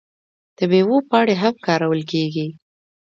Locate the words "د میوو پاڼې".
0.57-1.35